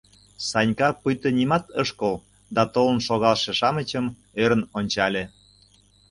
Санька 0.49 0.89
пуйто 0.99 1.29
нимат 1.37 1.65
ыш 1.81 1.89
кол 1.99 2.15
да 2.55 2.63
толын 2.73 2.99
шогалше-шамычым 3.07 4.05
ӧрын 4.43 4.61
ончале. 4.77 5.23